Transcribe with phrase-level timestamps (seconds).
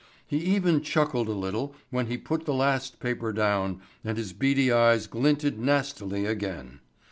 [0.25, 4.71] He even chuckled a little when he put the last paper down and his beady
[4.71, 6.79] eyes glinted nastily again.